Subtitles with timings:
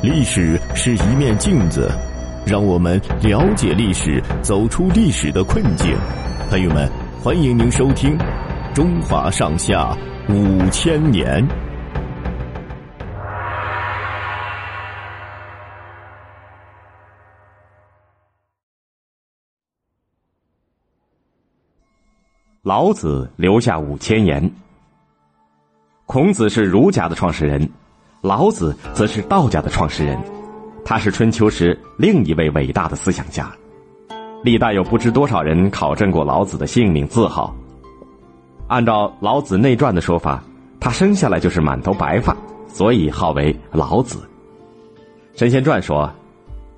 [0.00, 1.90] 历史是一面镜子，
[2.46, 5.92] 让我们了解历史，走出历史的困境。
[6.48, 6.88] 朋友们，
[7.20, 8.16] 欢迎您收听
[8.72, 9.92] 《中华上下
[10.28, 11.44] 五千年》。
[22.62, 24.48] 老子留下五千言。
[26.06, 27.68] 孔子是儒家的创始人，
[28.20, 30.18] 老子则是道家的创始人。
[30.84, 33.50] 他是春秋时另一位伟大的思想家。
[34.42, 37.54] 历代有不知多少人考证过老子的姓名字号。
[38.66, 40.42] 按照《老子内传》的说法，
[40.80, 42.36] 他生下来就是满头白发，
[42.66, 44.18] 所以号为老子。
[45.38, 46.10] 《神仙传》说，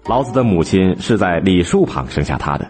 [0.07, 2.67] 老子的母亲是在李树旁生下他的。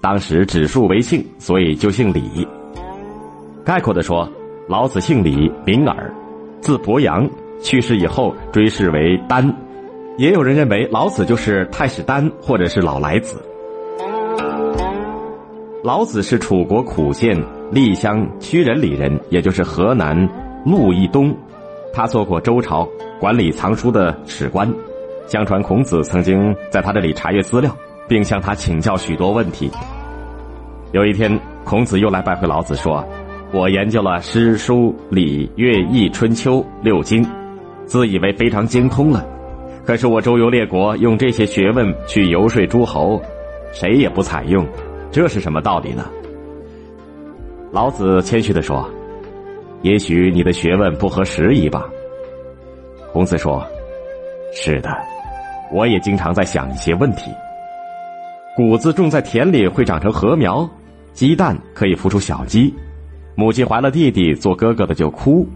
[0.00, 2.46] 当时指树为姓，所以就姓李。
[3.64, 4.26] 概括的说，
[4.66, 6.12] 老子姓李，名耳，
[6.60, 7.28] 字伯阳，
[7.62, 9.54] 去世以后追谥为丹。
[10.16, 13.40] 也有人认为老子就是太史丹，或者是老来子。
[15.84, 17.36] 老子是楚国苦县
[17.70, 20.28] 历乡曲仁里人，也就是河南
[20.64, 21.34] 鹿邑东。
[21.92, 22.88] 他做过周朝
[23.20, 24.72] 管理藏书的史官。
[25.26, 27.74] 相传孔子曾经在他这里查阅资料。
[28.08, 29.70] 并向他请教许多问题。
[30.92, 33.04] 有一天，孔子又来拜会老子，说
[33.52, 37.22] ：“我研究了诗、书、礼、乐、易、春秋六经，
[37.88, 39.26] 自以为非常精通了。
[39.84, 43.20] 可是我周游列国，用这些学问去游说诸侯，
[43.72, 44.64] 谁也不采用，
[45.10, 46.04] 这是什么道理呢？”
[47.72, 48.88] 老子谦虚的说
[49.82, 51.88] ：“也许你的学问不合时宜吧。”
[53.12, 53.66] 孔子说
[54.52, 54.90] ：“是的，
[55.72, 57.30] 我也经常在想一些问题。”
[58.54, 60.68] 谷子种在田里会长成禾苗，
[61.12, 62.74] 鸡蛋可以孵出小鸡，
[63.34, 65.46] 母亲怀了弟弟做哥哥的就哭，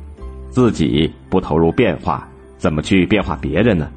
[0.53, 3.91] 自己不投入变化，怎么去变化别人呢？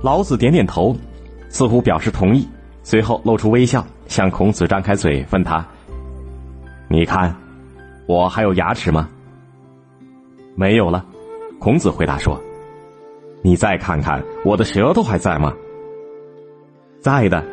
[0.00, 0.96] 老子点点头，
[1.48, 2.46] 似乎表示同意，
[2.84, 5.66] 随后露出微笑，向孔子张开嘴问他
[6.88, 7.34] ：“你看，
[8.06, 9.08] 我还有牙齿吗？”
[10.54, 11.04] 没有了，
[11.58, 12.40] 孔子回答说
[13.42, 15.52] ：“你再看看，我的舌头还在吗？”
[17.02, 17.44] 在的，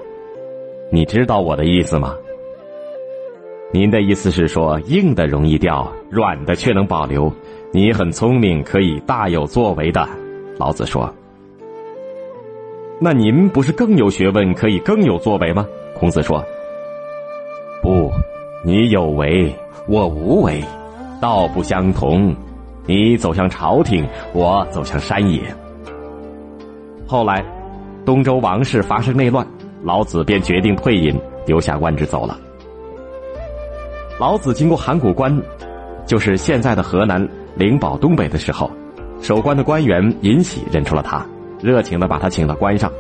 [0.91, 2.13] 你知道我的意思吗？
[3.71, 7.31] 您的意思是说，硬的容易掉，软的却能保留。
[7.71, 10.07] 你很聪明，可以大有作为的。
[10.57, 11.13] 老子说
[12.99, 16.43] ：“那您不是更有学问，可以更有作为吗？”孔子说
[17.83, 18.11] ：“不，
[18.65, 19.53] 你有为，
[19.87, 20.63] 我无为，
[21.21, 22.35] 道不相同。
[22.87, 24.03] 你走向朝廷，
[24.33, 25.41] 我走向山野。”
[27.05, 27.45] 后来。
[28.05, 29.45] 东周王室发生内乱，
[29.83, 31.15] 老子便决定退隐，
[31.45, 32.35] 留下官职走了。
[34.19, 35.41] 老子经过函谷关，
[36.05, 37.25] 就是现在的河南
[37.55, 38.69] 灵宝东北的时候，
[39.21, 41.25] 守关的官员尹喜认出了他，
[41.61, 42.91] 热情的把他请到关上。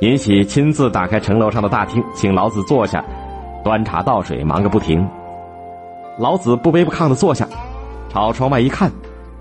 [0.00, 3.04] 尹喜亲自打开城楼上的大厅，请老子坐下，
[3.64, 5.04] 端茶倒水，忙个不停。
[6.20, 7.44] 老子不卑不亢的坐下，
[8.08, 8.88] 朝窗外一看，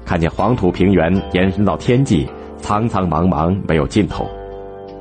[0.03, 2.27] 看见黄土平原延伸到天际，
[2.57, 4.27] 苍苍茫茫，没有尽头。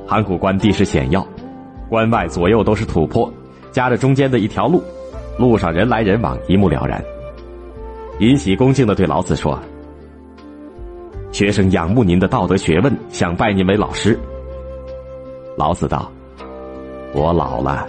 [0.05, 1.25] 函谷关地势险要，
[1.89, 3.33] 关外左右都是土坡，
[3.71, 4.83] 夹着中间的一条路，
[5.37, 7.03] 路上人来人往，一目了然。
[8.19, 9.59] 尹喜恭敬的对老子说
[11.31, 14.17] ：“学生仰慕您的道德学问，想拜您为老师。”
[15.57, 16.11] 老子道
[17.13, 17.87] ：“我老了，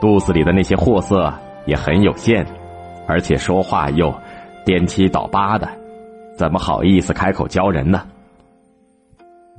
[0.00, 1.32] 肚子里的那些货色
[1.66, 2.46] 也很有限，
[3.06, 4.14] 而且说话又
[4.64, 5.68] 颠七倒八的，
[6.36, 8.06] 怎么好意思开口教人呢？”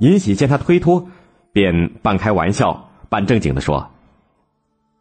[0.00, 1.06] 尹喜见他推脱。
[1.50, 3.88] 便半开玩笑、半正经的说：“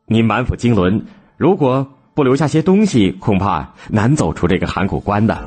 [0.07, 1.05] 您满腹经纶，
[1.35, 1.85] 如果
[2.17, 5.38] 不留下些东西，恐怕难走出这个函谷关的。”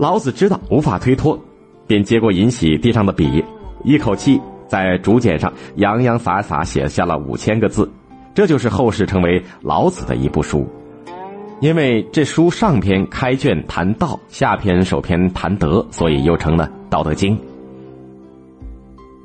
[0.00, 1.38] 老子知道无法推脱，
[1.86, 3.44] 便接过尹喜地上的笔，
[3.84, 7.92] 一口气在竹简上洋洋洒洒写下了五千个字，
[8.34, 10.66] 这就是后世称为老子的一部书。
[11.60, 17.36] 因为这书上篇开卷谈道，下篇首篇谈德，所以又成了《道德经》。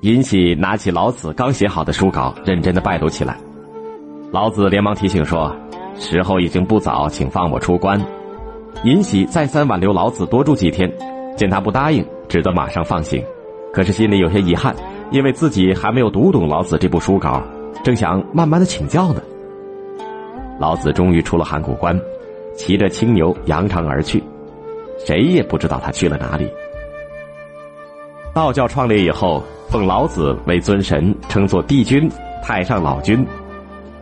[0.02, 3.38] 尹喜拿起老子刚写好的书稿，认真的拜读起来。
[4.32, 5.56] 老子连忙提醒说
[5.98, 8.00] ：“时候已经不早，请放我出关。”
[8.84, 10.92] 尹喜再三挽留老子多住几天，
[11.38, 13.24] 见他不答应，只得马上放行。
[13.72, 14.76] 可是心里有些遗憾，
[15.12, 17.42] 因为自己还没有读懂老子这部书稿，
[17.84, 19.22] 正想慢慢的请教呢。
[20.60, 22.00] 老子终于出了函谷关，
[22.56, 24.22] 骑着青牛扬长而去，
[24.98, 26.48] 谁也不知道他去了哪里。
[28.34, 29.44] 道教创立以后。
[29.68, 32.08] 奉老子为尊神，称作帝君、
[32.44, 33.26] 太上老君。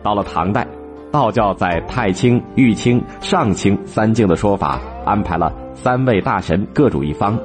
[0.04, 0.66] 到了唐代，
[1.10, 7.38] 道教在太清、玉清、上清三境的说法，安排了三位大神各主一方。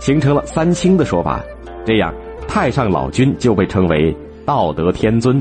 [0.00, 1.40] 形成了三清的说法。
[1.86, 2.12] 这样，
[2.48, 4.14] 太上老君就被称为
[4.44, 5.40] 道德天尊，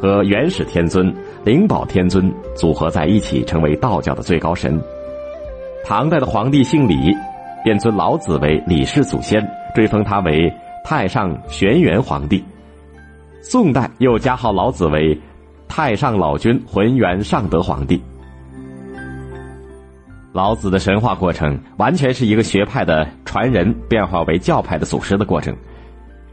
[0.00, 1.14] 和元始天尊、
[1.44, 4.80] 灵宝天尊组合在一起，成为道教的最高神。
[5.84, 7.14] 唐代的皇帝姓李，
[7.62, 10.50] 便尊老子为李氏祖先，追封他为
[10.84, 12.42] 太上玄元皇帝。
[13.42, 15.16] 宋代又加号老子为
[15.68, 18.00] 太上老君浑元上德皇帝。
[20.32, 25.56] 老子的神话过程，完全是一个学派的传人变化为教派的祖师的过程，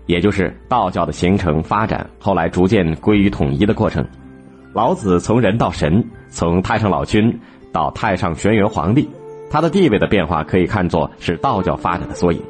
[0.06, 4.06] 也就是道教的形成发展，后来逐渐归于统一的过程。
[4.74, 7.40] 老子从人到神，从太上老君
[7.72, 9.10] 到太上玄元皇帝。
[9.50, 12.42] 他的地位的变化可以看作是道教发展的缩影。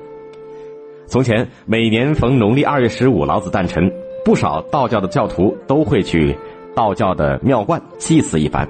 [1.05, 3.91] 从前每年逢农历二月十五，老子诞辰，
[4.23, 6.35] 不少道教的教徒都会去
[6.75, 8.67] 道教的庙观祭祀一番，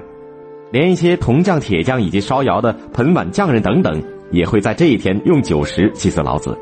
[0.70, 6.56] 连一些铜匠、铁匠以及烧窑的盆碗匠人等等，也会在这一天用酒食祭祀老子。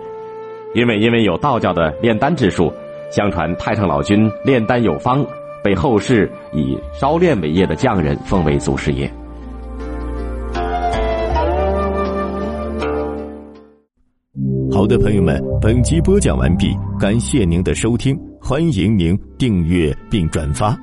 [0.74, 2.72] 因为因为有道教的炼丹之术，
[3.10, 5.24] 相传太上老君炼丹有方，
[5.62, 9.10] 被后世以烧炼为业的匠人奉为祖师爷。
[14.72, 20.76] 好的，朋友们，本集播讲完毕，感谢您的收听，欢迎您订阅并转发。